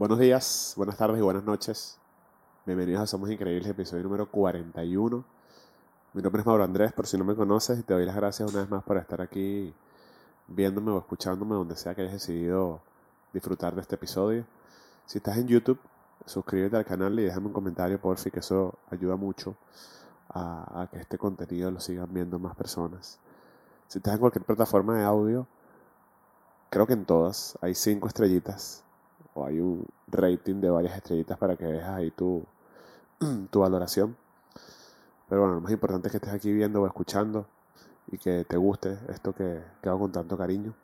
[0.00, 1.98] Buenos días, buenas tardes y buenas noches.
[2.64, 5.24] Bienvenidos a Somos Increíbles, episodio número 41.
[6.14, 8.50] Mi nombre es Mauro Andrés, por si no me conoces, y te doy las gracias
[8.50, 9.74] una vez más por estar aquí
[10.48, 12.80] viéndome o escuchándome donde sea que hayas decidido
[13.34, 14.46] disfrutar de este episodio.
[15.04, 15.78] Si estás en YouTube,
[16.24, 19.54] suscríbete al canal y déjame un comentario, por si que eso ayuda mucho
[20.30, 23.20] a, a que este contenido lo sigan viendo más personas.
[23.86, 25.46] Si estás en cualquier plataforma de audio,
[26.70, 28.82] creo que en todas hay cinco estrellitas
[29.34, 32.44] o hay un rating de varias estrellitas para que dejes ahí tu,
[33.50, 34.16] tu valoración.
[35.28, 37.46] Pero bueno, lo más importante es que estés aquí viendo o escuchando
[38.10, 40.74] y que te guste esto que, que hago con tanto cariño.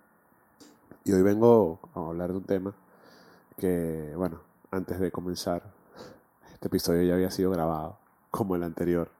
[1.04, 2.74] Y hoy vengo a hablar de un tema
[3.56, 4.40] que, bueno,
[4.70, 5.62] antes de comenzar,
[6.52, 7.96] este episodio ya había sido grabado,
[8.30, 9.10] como el anterior.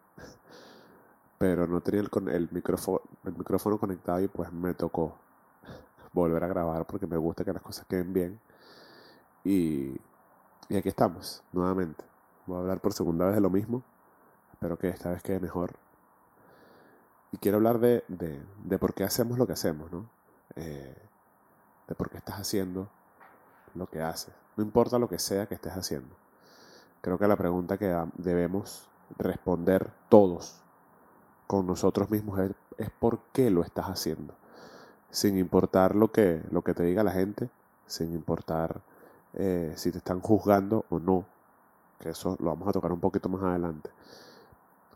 [1.38, 5.16] Pero no tenía el, el, micrófono, el micrófono conectado y pues me tocó
[6.12, 8.40] volver a grabar porque me gusta que las cosas queden bien.
[9.46, 9.96] Y,
[10.76, 12.04] aquí estamos, nuevamente.
[12.46, 13.84] Voy a hablar por segunda vez de lo mismo.
[14.52, 15.76] Espero que esta vez quede mejor.
[17.30, 20.10] Y quiero hablar de, de, de por qué hacemos lo que hacemos, ¿no?
[20.56, 20.96] Eh,
[21.86, 22.88] de por qué estás haciendo
[23.76, 24.34] lo que haces.
[24.56, 26.16] No importa lo que sea que estés haciendo.
[27.00, 30.60] Creo que la pregunta que debemos responder todos
[31.46, 34.34] con nosotros mismos es, es por qué lo estás haciendo.
[35.10, 37.48] Sin importar lo que, lo que te diga la gente,
[37.86, 38.82] sin importar
[39.36, 41.26] eh, si te están juzgando o no,
[42.00, 43.90] que eso lo vamos a tocar un poquito más adelante.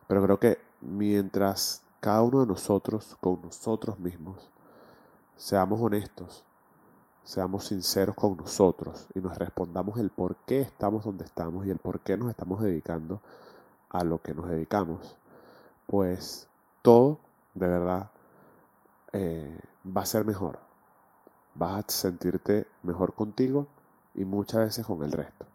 [0.06, 4.50] Pero creo que mientras cada uno de nosotros, con nosotros mismos,
[5.36, 6.42] seamos honestos,
[7.22, 11.78] seamos sinceros con nosotros y nos respondamos el por qué estamos donde estamos y el
[11.78, 13.20] por qué nos estamos dedicando
[13.90, 15.16] a lo que nos dedicamos,
[15.86, 16.48] pues
[16.82, 17.18] todo
[17.54, 18.10] de verdad
[19.12, 20.58] eh, va a ser mejor.
[21.54, 23.66] Vas a sentirte mejor contigo
[24.14, 25.46] y muchas veces con el resto.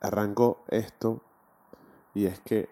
[0.00, 1.20] Arranco esto
[2.14, 2.68] y es que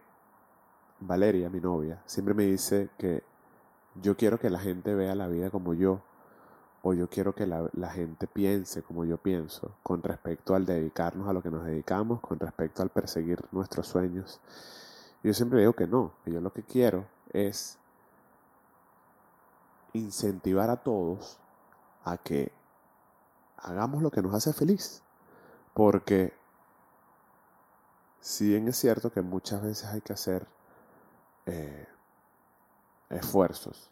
[1.00, 3.22] Valeria, mi novia, siempre me dice que
[3.94, 6.00] yo quiero que la gente vea la vida como yo
[6.82, 11.32] o yo quiero que la, gente piense como yo pienso con respecto al dedicarnos a
[11.32, 14.40] lo que nos dedicamos, con respecto al perseguir nuestros sueños.
[15.22, 17.78] Yo siempre digo que no, que yo lo que quiero es
[19.92, 21.38] incentivar a todos
[22.04, 22.52] a que
[23.62, 25.02] hagamos lo que nos hace feliz.
[25.74, 26.32] Porque
[28.20, 30.46] si bien es cierto que muchas veces hay que hacer
[31.46, 31.86] eh,
[33.10, 33.90] esfuerzos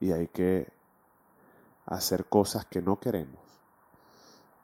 [0.00, 0.72] y hay que
[1.86, 3.40] hacer cosas que no queremos.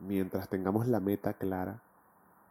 [0.00, 1.80] Mientras tengamos la meta clara,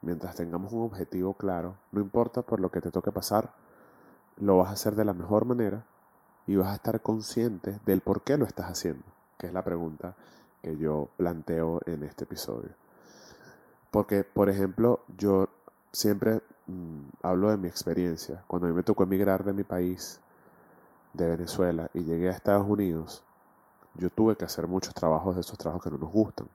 [0.01, 3.53] mientras tengamos un objetivo claro, no importa por lo que te toque pasar,
[4.37, 5.85] lo vas a hacer de la mejor manera
[6.47, 9.03] y vas a estar consciente del por qué lo estás haciendo,
[9.37, 10.15] que es la pregunta
[10.61, 12.69] que yo planteo en este episodio.
[13.91, 15.49] Porque, por ejemplo, yo
[15.91, 18.43] siempre mm, hablo de mi experiencia.
[18.47, 20.21] Cuando a mí me tocó emigrar de mi país,
[21.13, 23.23] de Venezuela, y llegué a Estados Unidos,
[23.95, 26.47] yo tuve que hacer muchos trabajos de esos trabajos que no nos gustan.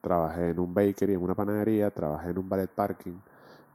[0.00, 3.18] Trabajé en un bakery, en una panadería, trabajé en un ballet parking,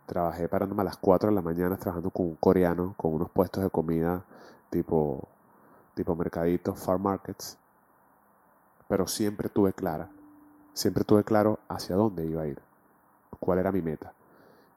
[0.05, 3.63] trabajé parándome a las 4 de la mañana trabajando con un coreano, con unos puestos
[3.63, 4.23] de comida
[4.69, 5.27] tipo,
[5.95, 7.57] tipo mercaditos, farm markets.
[8.87, 10.09] Pero siempre tuve clara,
[10.73, 12.61] siempre tuve claro hacia dónde iba a ir,
[13.39, 14.13] cuál era mi meta.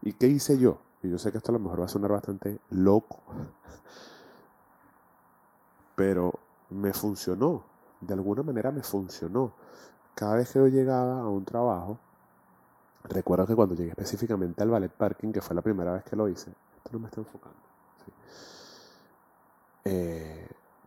[0.03, 0.79] ¿Y qué hice yo?
[1.03, 3.21] Y yo sé que esto a lo mejor va a sonar bastante loco,
[5.95, 6.33] pero
[6.71, 7.63] me funcionó,
[8.01, 9.53] de alguna manera me funcionó.
[10.15, 11.99] Cada vez que yo llegaba a un trabajo,
[13.05, 16.29] recuerdo que cuando llegué específicamente al ballet parking, que fue la primera vez que lo
[16.29, 17.57] hice, esto no me está enfocando.
[19.85, 20.40] Eh,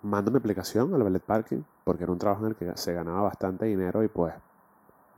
[0.03, 3.21] mando mi aplicación al ballet parking, porque era un trabajo en el que se ganaba
[3.21, 4.33] bastante dinero y pues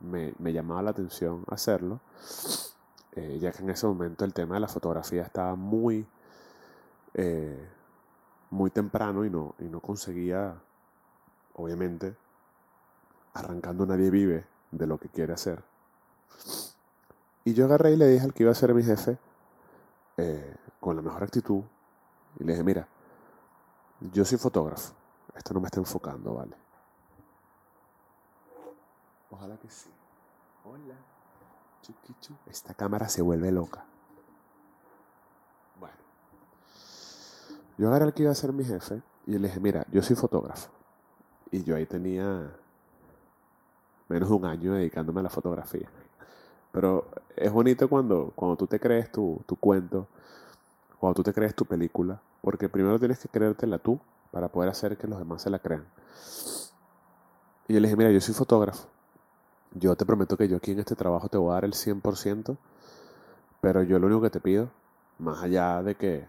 [0.00, 2.00] me, llamaba la atención hacerlo,
[3.12, 6.06] eh, ya que en ese momento el tema de la fotografía estaba muy,
[7.14, 7.68] eh,
[8.50, 10.54] muy temprano y no, y no conseguía,
[11.54, 12.16] obviamente,
[13.34, 15.62] arrancando nadie vive de lo que quiere hacer.
[17.44, 19.18] Y yo agarré y le dije al que iba a ser mi jefe,
[20.16, 21.62] eh, con la mejor actitud,
[22.38, 22.88] y le dije, mira,
[24.00, 24.94] yo soy fotógrafo,
[25.34, 26.56] esto no me está enfocando, ¿vale?
[29.30, 29.90] Ojalá que sí.
[30.64, 30.94] Hola.
[31.82, 32.34] Chuquichu.
[32.46, 33.84] Esta cámara se vuelve loca.
[35.78, 35.96] Bueno.
[37.78, 40.16] Yo agarré al que iba a ser mi jefe y le dije, mira, yo soy
[40.16, 40.70] fotógrafo.
[41.50, 42.50] Y yo ahí tenía
[44.08, 45.88] menos de un año dedicándome a la fotografía.
[46.72, 50.06] Pero es bonito cuando, cuando tú te crees tu, tu cuento,
[50.98, 53.98] cuando tú te crees tu película, porque primero tienes que creértela tú
[54.30, 55.84] para poder hacer que los demás se la crean.
[57.66, 58.86] Y yo le dije, mira, yo soy fotógrafo.
[59.72, 62.56] Yo te prometo que yo aquí en este trabajo te voy a dar el 100%,
[63.60, 64.70] pero yo lo único que te pido,
[65.18, 66.28] más allá de que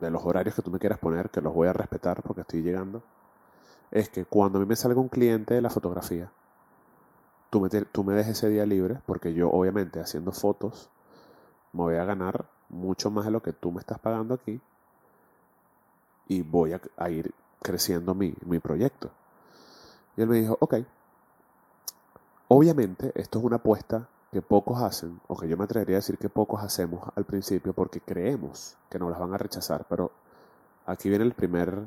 [0.00, 2.62] de los horarios que tú me quieras poner, que los voy a respetar porque estoy
[2.62, 3.04] llegando,
[3.92, 6.32] es que cuando a mí me salga un cliente de la fotografía,
[7.48, 10.90] tú me, tú me dejes ese día libre, porque yo obviamente haciendo fotos
[11.72, 14.60] me voy a ganar mucho más de lo que tú me estás pagando aquí
[16.28, 17.32] y voy a, ir
[17.62, 19.10] creciendo mi, mi proyecto.
[20.16, 20.74] Y él me dijo, ok,
[22.48, 26.18] obviamente esto es una apuesta que pocos hacen, o que yo me atrevería a decir
[26.18, 30.10] que pocos hacemos al principio porque creemos que nos las van a rechazar, pero
[30.86, 31.84] aquí viene el primer,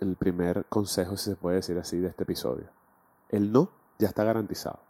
[0.00, 2.66] el primer consejo, si se puede decir así, de este episodio.
[3.28, 4.80] El no ya está garantizado.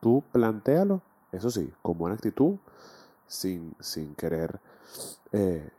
[0.00, 1.00] Tú plantealo,
[1.32, 2.56] eso sí, con buena actitud,
[3.30, 4.58] sin, sin querer
[5.30, 5.70] eh,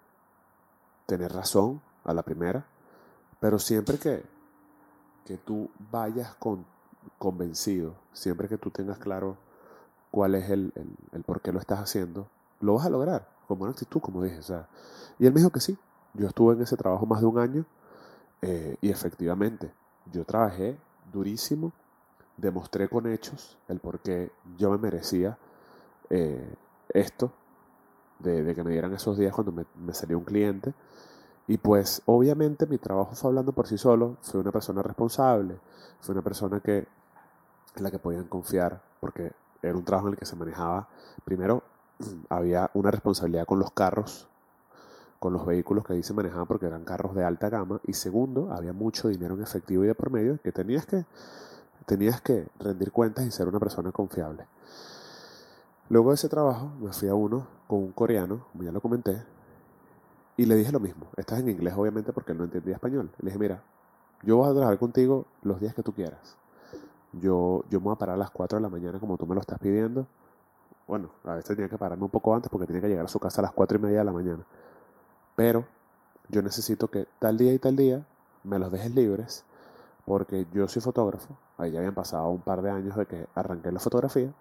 [1.05, 2.65] tener razón a la primera,
[3.41, 4.23] pero siempre que,
[5.25, 6.65] que tú vayas con
[7.17, 9.37] convencido, siempre que tú tengas claro
[10.11, 10.71] cuál es el,
[11.25, 12.27] por qué lo estás haciendo,
[12.61, 14.39] lo vas a lograr, con buena actitud, como dije.
[15.19, 15.77] Y él me dijo que sí.
[16.13, 17.65] Yo estuve en ese trabajo más de un año
[18.41, 19.73] eh, y efectivamente,
[20.11, 20.77] yo trabajé
[21.11, 21.73] durísimo,
[22.37, 25.37] demostré con hechos el por qué yo me merecía
[26.09, 26.55] eh,
[26.89, 27.31] esto,
[28.21, 30.73] de, que me dieran esos días cuando me, me salió un cliente.
[31.47, 35.57] Y pues obviamente mi trabajo fue hablando por sí solo, fui una persona responsable,
[35.99, 36.87] fue una persona que
[37.75, 39.31] en la que podían confiar, porque
[39.61, 40.87] era un trabajo en el que se manejaba,
[41.23, 41.63] primero
[42.29, 44.27] había una responsabilidad con los carros,
[45.19, 48.51] con los vehículos que ahí se manejaban porque eran carros de alta gama, y segundo,
[48.51, 51.05] había mucho dinero en efectivo y de por medio que tenías que,
[51.85, 54.45] tenías que rendir cuentas y ser una persona confiable.
[55.89, 59.23] Luego de ese trabajo me fui a uno con un coreano, como ya lo comenté,
[60.37, 61.07] y le dije lo mismo.
[61.17, 63.11] Estás en inglés, obviamente, porque él no entendía español.
[63.19, 63.63] Le dije, mira,
[64.23, 66.37] yo voy a trabajar contigo los días que tú quieras.
[67.13, 69.35] Yo, yo me voy a parar a las 4 de la mañana como tú me
[69.35, 70.07] lo estás pidiendo.
[70.87, 73.19] Bueno, a veces tenía que pararme un poco antes porque tenía que llegar a su
[73.19, 74.45] casa a las 4 y media de la mañana.
[75.35, 75.65] Pero
[76.29, 78.05] yo necesito que tal día y tal día
[78.43, 79.45] me los dejes libres
[80.05, 81.37] porque yo soy fotógrafo.
[81.57, 84.33] Ahí ya habían pasado un par de años de que arranqué la fotografía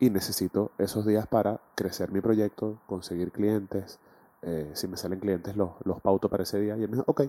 [0.00, 3.98] y necesito esos días para crecer mi proyecto, conseguir clientes,
[4.42, 6.76] eh, si me salen clientes los, los pauto para ese día.
[6.76, 7.22] Y él me dijo, ok.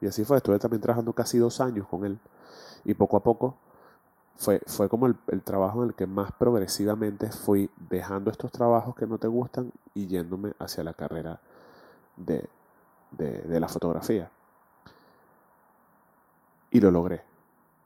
[0.00, 2.18] Y así fue, estuve también trabajando casi dos años con él.
[2.84, 3.56] Y poco a poco
[4.36, 9.06] fue, fue como el, trabajo en el que más progresivamente fui dejando estos trabajos que
[9.06, 11.40] no te gustan y yéndome hacia la carrera
[12.16, 12.48] de,
[13.12, 14.30] de, la fotografía.
[16.70, 17.22] Y lo logré.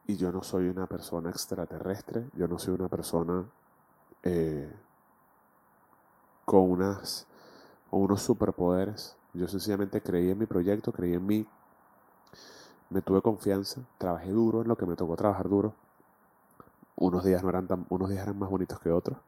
[0.06, 3.44] Y yo no soy una persona extraterrestre, yo no soy una persona
[4.22, 4.72] eh,
[6.44, 7.26] con unas
[7.90, 9.16] unos superpoderes.
[9.34, 11.46] Yo sencillamente creí en mi proyecto, creí en mí,
[12.90, 15.74] me tuve confianza, trabajé duro en lo que me tocó trabajar duro.
[16.96, 19.18] Unos días no eran tan, unos días eran más bonitos que otros.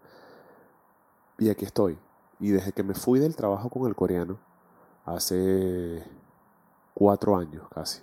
[1.39, 1.99] Y aquí estoy.
[2.39, 4.39] Y desde que me fui del trabajo con el coreano,
[5.05, 6.03] hace
[6.95, 8.03] cuatro años casi,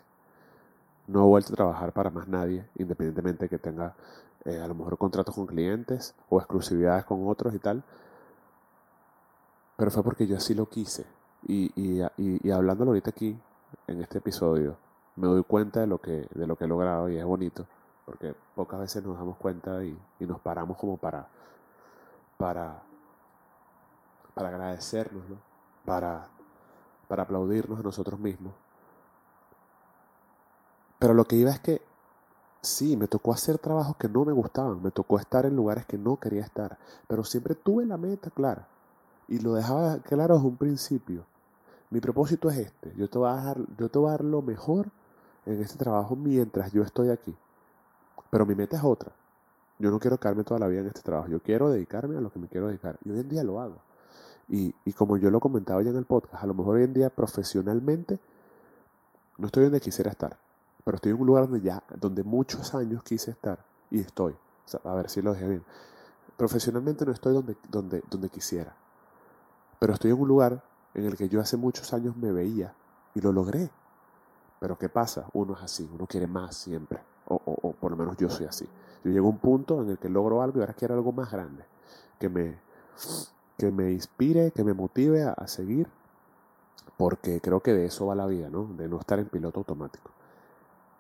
[1.08, 3.96] no he vuelto a trabajar para más nadie, independientemente de que tenga
[4.48, 7.84] eh, a lo mejor contratos con clientes o exclusividades con otros y tal
[9.78, 11.06] pero fue porque yo así lo quise.
[11.44, 13.40] Y, y, y, hablándolo ahorita aquí,
[13.86, 14.76] en este episodio,
[15.16, 17.66] me doy cuenta de lo que, de lo que he logrado y es bonito,
[18.06, 21.28] porque pocas veces nos damos cuenta y, nos paramos como para,
[22.38, 22.82] para,
[24.34, 25.24] para agradecernos,
[25.86, 26.28] para,
[27.08, 28.54] para aplaudirnos a nosotros mismos.
[30.98, 31.82] Pero lo que iba es que
[32.62, 35.98] sí, me tocó hacer trabajos que no me gustaban, me tocó estar en lugares que
[35.98, 38.68] no quería estar, pero siempre tuve la meta clara
[39.28, 41.26] y lo dejaba claro desde un principio.
[41.90, 42.94] Mi propósito es este.
[42.98, 44.90] Yo te voy a dar, yo lo mejor
[45.46, 47.36] en este trabajo mientras yo estoy aquí.
[48.30, 49.12] Pero mi meta es otra.
[49.80, 51.30] Yo no quiero quedarme toda la vida en este trabajo.
[51.30, 52.98] Yo quiero dedicarme a lo que me quiero dedicar.
[53.06, 53.78] Y hoy en día lo hago.
[54.50, 56.94] Y, y como yo lo comentaba ya en el podcast, a lo mejor hoy en
[56.94, 58.20] día profesionalmente
[59.38, 60.38] no estoy donde quisiera estar.
[60.88, 63.60] Pero estoy en un lugar donde ya, donde muchos años quise estar.
[63.92, 64.38] Y estoy.
[64.86, 65.66] a ver si lo dejé bien.
[66.38, 68.74] Profesionalmente no estoy donde, donde, donde quisiera
[69.80, 70.64] pero estoy en un lugar
[70.94, 72.74] en el que yo hace muchos años me veía
[73.14, 73.70] y lo logré.
[74.60, 75.28] Pero ¿qué pasa?
[75.34, 77.00] Uno es así, uno quiere más siempre.
[77.28, 78.68] O, por lo menos yo soy así.
[79.04, 81.32] Yo llego a un punto en el que logro algo y ahora quiero algo más
[81.32, 81.64] grande.
[82.20, 82.58] Que me,
[83.58, 85.88] que me inspire, que me motive a seguir.
[86.98, 88.66] Porque creo que de eso va la vida, ¿no?
[88.66, 90.10] De no estar en piloto automático.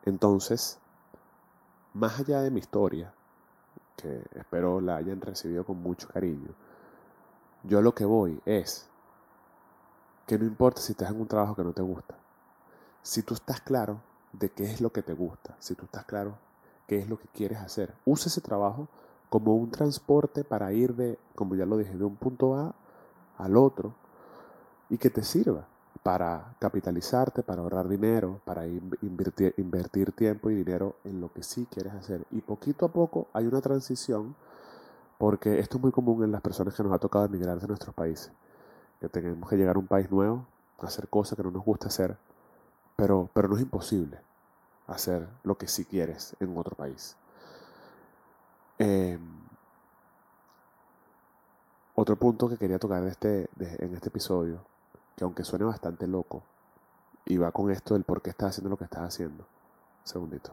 [0.06, 0.80] Entonces,
[1.94, 3.13] más allá de mi historia,
[3.96, 6.50] que espero la hayan recibido con mucho cariño,
[7.63, 8.88] yo lo que voy es
[10.25, 12.16] que no importa si estás en un trabajo que no te gusta,
[13.01, 14.01] si tú estás claro
[14.34, 16.38] de qué es lo que te gusta, si tú estás claro
[16.88, 17.94] qué es lo que quieres hacer.
[18.06, 18.88] Usa ese trabajo
[19.30, 22.75] como un transporte para ir de, como ya lo dije, de un punto A
[23.38, 23.94] al otro
[24.89, 25.68] y que te sirva
[26.08, 31.92] para capitalizarte, para ahorrar dinero, para invertir, tiempo y dinero en lo que sí quieres
[31.96, 32.26] hacer.
[32.32, 34.34] Y poquito a poco hay una transición,
[35.18, 37.94] porque esto es muy común en las personas que nos ha tocado emigrar de nuestros
[37.94, 38.32] países,
[39.02, 40.46] que tenemos que llegar a un país nuevo,
[40.80, 42.16] hacer cosas que no nos gusta hacer,
[42.96, 44.18] pero, pero no es imposible
[44.88, 47.18] hacer lo que sí quieres en otro país.
[48.80, 49.20] Em,
[51.96, 54.62] otro punto que quería tocar este, en este episodio,
[55.18, 56.44] que aunque suene bastante loco,
[57.26, 59.44] y va con esto del por qué estás haciendo lo que estás haciendo.
[59.44, 60.52] Un segundito.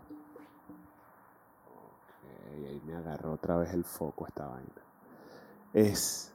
[1.68, 4.72] Ok, ahí me agarró otra vez el foco esta vaina.
[5.72, 6.32] Es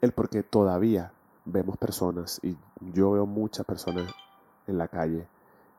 [0.00, 1.12] el por qué todavía
[1.44, 2.56] vemos personas, y
[2.92, 4.10] yo veo muchas personas
[4.68, 5.26] en la calle,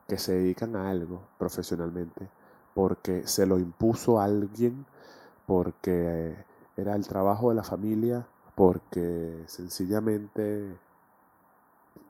[0.08, 2.30] que se dedican a algo profesionalmente
[2.74, 4.86] porque se lo impuso alguien,
[5.46, 6.36] porque
[6.78, 8.28] era el trabajo de la familia,
[8.60, 10.78] porque sencillamente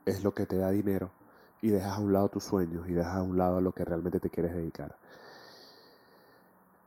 [0.04, 1.12] es lo que te da dinero
[1.62, 4.18] y dejas a un lado tus sueños y dejas a un lado lo que realmente
[4.18, 4.96] te quieres dedicar.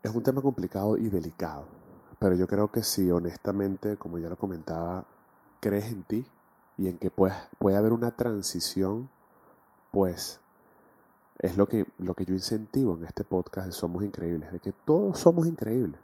[0.04, 1.64] Es un tema complicado y delicado,
[2.20, 5.06] pero yo creo que si honestamente, como ya lo comentaba,
[5.62, 6.26] crees en ti
[6.78, 9.10] y en que puede, puede haber una transición,
[9.92, 10.42] pues
[11.40, 14.74] es lo que, lo que yo incentivo en este podcast de Somos Increíbles, de que
[14.74, 16.02] todos somos increíbles,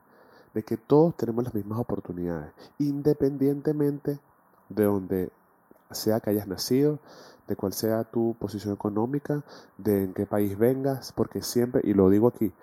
[0.53, 4.19] de que todos tenemos las mismas oportunidades, independientemente
[4.69, 5.31] de donde
[5.91, 6.99] sea que hayas nacido,
[7.47, 9.43] de cuál sea tu posición económica,
[9.77, 12.53] de en qué país vengas, porque siempre, y lo digo aquí,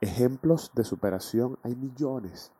[0.00, 2.50] ejemplos de superación hay millones,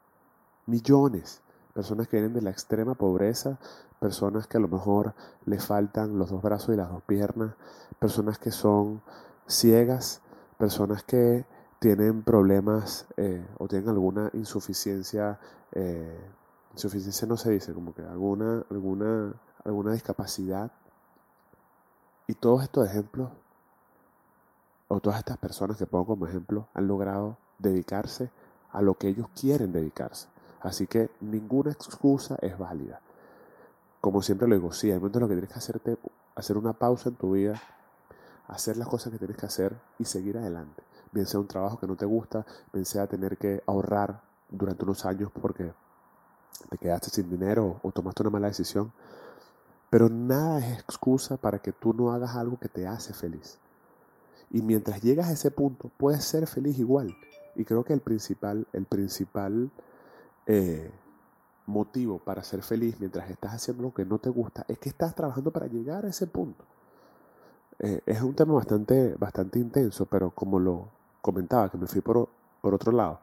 [0.67, 1.43] millones.
[1.75, 3.59] Personas que vienen de la extrema pobreza,
[3.99, 5.15] personas que a lo mejor
[5.47, 7.55] le faltan los dos brazos y las dos piernas,
[7.99, 9.03] personas que son
[9.47, 10.21] ciegas,
[10.59, 11.47] personas que
[11.83, 15.41] tienen problemas eh, o tienen alguna insuficiencia,
[15.73, 16.31] eh,
[16.75, 19.35] insuficiencia no se dice, como que alguna, alguna,
[19.65, 20.71] alguna discapacidad.
[22.29, 23.33] Y todos estos ejemplos,
[24.87, 28.31] o todas estas personas que pongo como ejemplo, han logrado dedicarse
[28.71, 30.29] a lo que ellos quieren dedicarse.
[30.61, 33.01] Así que ninguna excusa es válida.
[34.01, 35.99] Como siempre lo digo, sí, hay momentos en que tienes que hacerte,
[36.37, 37.61] hacer una pausa en tu vida
[38.53, 40.83] hacer las cosas que tienes que hacer y seguir adelante.
[41.13, 45.05] Bien sea un trabajo que no te gusta, bien sea tener que ahorrar durante unos
[45.05, 45.73] años porque
[46.69, 48.93] te quedaste sin dinero o tomaste una mala decisión.
[49.91, 53.59] Pero nada es excusa para que tú no hagas algo que te hace feliz.
[54.51, 57.15] Y mientras llegas a ese punto, puedes ser feliz igual.
[57.55, 59.71] Y creo que el principal, el principal
[60.47, 60.91] eh,
[61.67, 65.15] motivo para ser feliz mientras estás haciendo lo que no te gusta es que estás
[65.15, 66.65] trabajando para llegar a ese punto.
[67.79, 70.89] Eh, es un tema bastante, bastante intenso, pero como lo
[71.23, 72.29] comentaba, que me fui por,
[72.61, 73.21] por otro lado,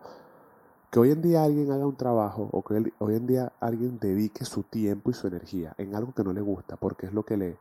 [0.90, 4.44] que hoy en día alguien haga un trabajo o que hoy en día alguien dedique
[4.46, 7.38] su tiempo y su energía en algo que no le gusta, porque es lo que
[7.38, 7.58] le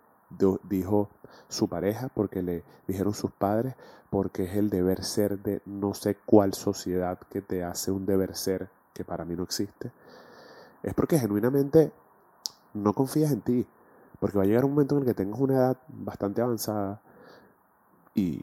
[0.65, 1.09] dijo
[1.49, 3.75] su pareja, porque le dijeron sus padres,
[4.11, 8.35] porque es el deber ser de no sé cuál sociedad que te hace un deber
[8.35, 9.93] ser que para mí no existe,
[10.83, 11.93] es porque genuinamente
[12.75, 13.67] no confías en ti,
[14.21, 17.01] porque va a llegar un momento en el que tengas una edad bastante avanzada
[18.15, 18.43] y,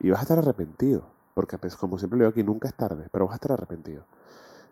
[0.00, 1.04] y vas a estar arrepentido.
[1.34, 4.04] Porque, pues, como siempre le digo aquí, nunca es tarde, pero vas a estar arrepentido.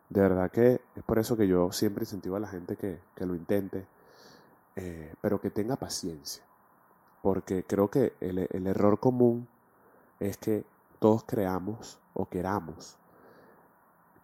[0.08, 3.34] De verdad que es por eso que yo siempre incentivo a la gente que, lo
[3.34, 3.86] intente,
[4.76, 6.42] eh, pero que tenga paciencia.
[7.22, 9.48] Porque creo que el, el error común
[10.18, 10.64] es que
[10.98, 12.96] todos creamos o queramos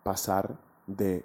[0.03, 1.25] pasar de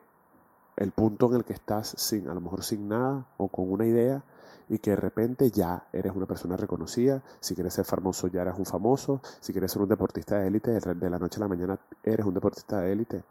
[0.78, 3.86] el punto en el que estás sin, a lo mejor sin nada o con una
[3.86, 4.24] idea
[4.70, 8.54] y que de repente ya eres una persona reconocida, si quieres ser famoso ya eres
[8.58, 11.80] un famoso, si quieres ser un deportista de élite, de la noche a la mañana
[12.04, 13.24] eres un deportista de élite.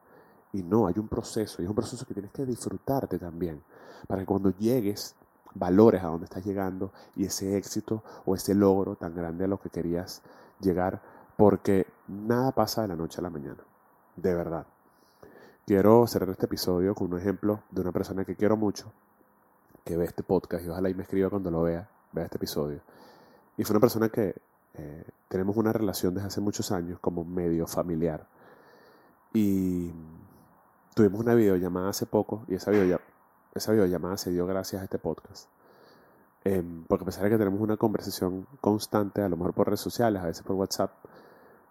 [0.53, 3.63] Y no, hay un proceso, y es un proceso que tienes que disfrutarte también,
[4.09, 5.15] para que cuando llegues
[5.55, 9.61] valores a donde estás llegando y ese éxito o ese logro tan grande a lo
[9.61, 10.23] que querías
[10.61, 11.01] llegar,
[11.37, 13.63] porque nada pasa de la noche a la mañana,
[14.17, 14.67] de verdad.
[15.67, 18.91] Quiero cerrar este episodio con un ejemplo de una persona que quiero mucho,
[19.89, 22.83] que ve este podcast y ojalá y me escriba cuando lo vea, vea este episodio.
[23.57, 24.35] Y fue una persona que
[24.75, 28.29] eh, tenemos una relación desde hace muchos años como medio familiar.
[29.33, 29.91] Y
[30.95, 32.71] tuvimos una videollamada hace poco y esa,
[33.55, 35.49] esa videollamada se dio gracias a este podcast.
[36.45, 39.81] Em, porque a pesar de que tenemos una conversación constante, a lo mejor por redes
[39.81, 40.93] sociales, a veces por WhatsApp,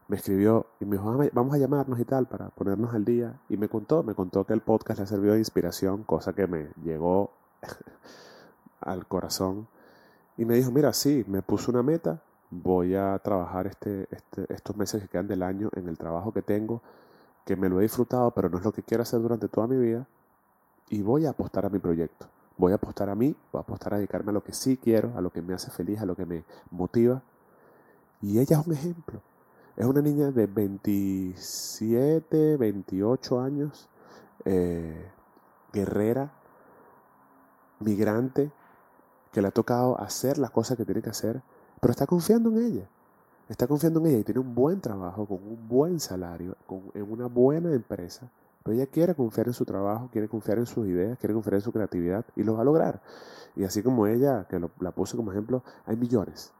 [0.07, 3.39] me escribió y me dijo, vamos a llamarnos y tal para ponernos al día.
[3.47, 6.47] Y me contó, me contó que el podcast le ha servido de inspiración, cosa que
[6.47, 7.37] me llegó
[8.81, 9.67] al corazón.
[10.37, 14.75] Y me dijo, mira, sí, me puso una meta voy a trabajar este, este, estos
[14.75, 16.81] meses que quedan del año en el trabajo que tengo,
[17.45, 19.77] que me lo he disfrutado, pero no es lo que quiero hacer durante toda mi
[19.77, 20.07] vida,
[20.89, 22.27] y voy a apostar a mi proyecto.
[22.57, 25.13] Voy a apostar a mí, voy a apostar a dedicarme a lo que sí quiero,
[25.15, 27.21] a lo que me hace feliz, a lo que me motiva.
[28.21, 29.21] Y ella es un ejemplo.
[29.75, 33.89] Es una niña de 27, 28 años,
[34.45, 35.11] eh,
[35.71, 36.31] guerrera,
[37.79, 38.51] migrante,
[39.31, 41.41] que le ha tocado hacer las cosas que tiene que hacer,
[41.79, 42.89] pero está confiando en ella.
[43.49, 46.55] Está confiando en ella y tiene un buen trabajo, con un buen salario,
[46.93, 48.29] en una buena empresa.
[48.63, 51.61] Pero ella quiere confiar en su trabajo, quiere confiar en sus ideas, quiere confiar en
[51.61, 53.01] su creatividad y lo va a lograr.
[53.55, 56.51] Y así como ella, que la puse como ejemplo, hay millones.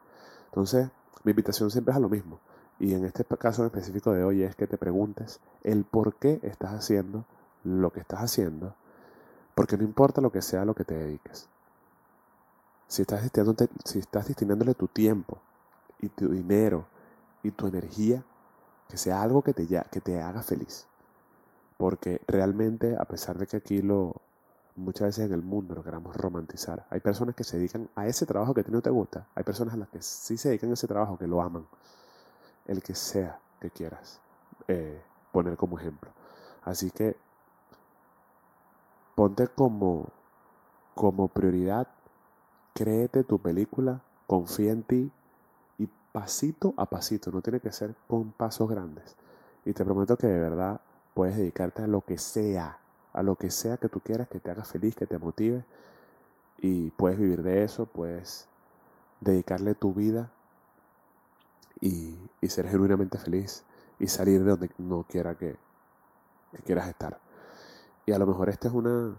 [0.45, 0.89] Entonces,
[1.23, 2.39] mi invitación siempre es a lo mismo.
[2.79, 6.73] Y en este caso específico de hoy es que te preguntes el por qué estás
[6.73, 7.25] haciendo
[7.63, 8.75] lo que estás haciendo,
[9.57, 11.49] porque no importa lo que sea lo que te dediques.
[12.87, 13.27] Si estás,
[13.85, 15.39] si estás destinándole tu tiempo
[15.99, 16.85] y tu dinero
[17.41, 18.23] y tu energía,
[18.87, 20.85] que sea algo que te, que te haga feliz.
[21.75, 24.21] Porque realmente, a pesar de que aquí lo,
[24.75, 28.27] muchas veces en el mundo lo queramos romantizar, hay personas que se dedican a ese
[28.27, 30.69] trabajo que a ti no te gusta, hay personas a las que sí se dedican
[30.69, 31.65] a ese trabajo, que lo aman
[32.67, 34.21] el que sea que quieras
[34.67, 36.11] eh, poner como ejemplo.
[36.63, 37.17] Así que
[39.17, 40.09] ponte como,
[40.93, 41.87] como prioridad,
[42.75, 45.11] créete tu película, confía en ti
[45.79, 49.15] y pasito a pasito, no tiene que ser con pasos grandes.
[49.65, 50.81] Y te prometo que de verdad
[51.15, 52.77] puedes dedicarte a lo que sea,
[53.11, 55.65] a lo que sea que tú quieras, que te haga feliz, que te motive.
[56.59, 58.47] Y puedes vivir de eso, puedes
[59.19, 60.29] dedicarle tu vida
[61.81, 62.15] y,
[62.47, 63.63] ser genuinamente feliz
[63.97, 65.57] y salir de donde no quiera que,
[66.65, 67.19] quieras estar.
[68.07, 69.13] Y a lo mejor este es una,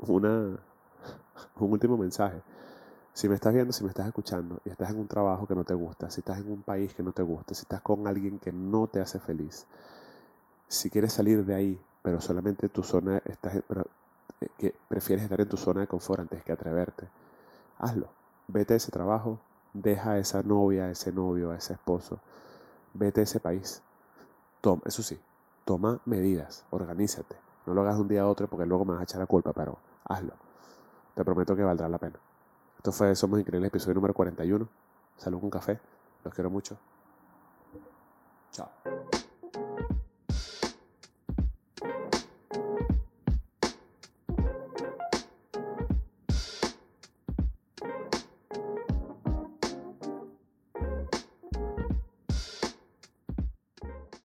[0.00, 0.58] una,
[1.60, 2.42] un último mensaje.
[3.12, 5.62] Si me estás viendo, si me estás escuchando y estás en un trabajo que no
[5.62, 8.40] te gusta, si estás en un país que no te gusta, si estás con alguien
[8.40, 9.64] que no te hace feliz,
[10.66, 13.86] si quieres salir de ahí, pero solamente tu zona estás, pero,
[14.40, 17.08] eh, que prefieres estar en tu zona de confort antes que atreverte,
[17.78, 18.08] hazlo.
[18.48, 19.38] Vete a ese trabajo,
[19.72, 22.18] deja a esa novia, a ese novio, a ese esposo,
[22.92, 23.82] vete a ese país.
[24.60, 25.20] Toma, eso sí,
[25.64, 27.51] toma medidas, organízate.
[27.66, 29.26] No lo hagas de un día a otro porque luego me vas a echar la
[29.26, 30.32] culpa, pero hazlo.
[31.14, 32.18] Te prometo que valdrá la pena.
[32.76, 34.66] Esto fue Somos Increíbles, episodio número 41.
[35.16, 35.78] Salud con café.
[36.24, 36.76] Los quiero mucho.
[38.50, 38.68] Chao.